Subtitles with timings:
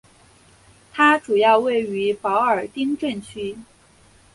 [0.91, 3.55] 它主要位于保尔丁镇区。